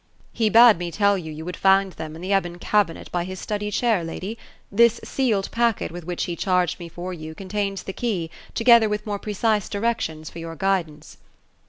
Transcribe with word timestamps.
"He 0.41 0.49
bade 0.49 0.79
me 0.79 0.89
tell 0.91 1.15
you, 1.15 1.31
you 1.31 1.45
would 1.45 1.55
find 1.55 1.91
them 1.93 2.15
in 2.15 2.23
the 2.23 2.33
ebon 2.35 2.57
cabinet, 2.57 3.11
by 3.11 3.23
his 3.23 3.39
study 3.39 3.69
chair, 3.69 4.03
lady; 4.03 4.35
this 4.71 4.99
sealed 5.03 5.51
packet, 5.51 5.91
with 5.91 6.05
which 6.05 6.23
he 6.23 6.35
charged 6.35 6.79
me 6.79 6.89
for 6.89 7.13
you, 7.13 7.35
contains 7.35 7.83
the 7.83 7.93
key, 7.93 8.31
together 8.55 8.89
with 8.89 9.05
more 9.05 9.19
precise 9.19 9.69
directions 9.69 10.27
for 10.31 10.39
your 10.39 10.55
guidance." 10.55 11.19